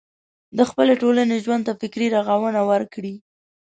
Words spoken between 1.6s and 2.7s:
ته فکري روغونه